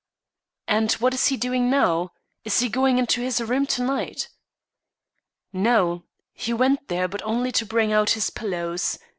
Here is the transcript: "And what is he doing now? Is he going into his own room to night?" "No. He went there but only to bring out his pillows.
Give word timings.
"And 0.67 0.93
what 0.93 1.13
is 1.13 1.27
he 1.27 1.37
doing 1.37 1.69
now? 1.69 2.13
Is 2.43 2.59
he 2.59 2.69
going 2.69 2.97
into 2.97 3.21
his 3.21 3.39
own 3.39 3.47
room 3.49 3.65
to 3.67 3.83
night?" 3.83 4.29
"No. 5.53 6.05
He 6.33 6.53
went 6.53 6.87
there 6.87 7.07
but 7.07 7.21
only 7.21 7.51
to 7.51 7.67
bring 7.67 7.93
out 7.93 8.09
his 8.17 8.31
pillows. 8.31 8.97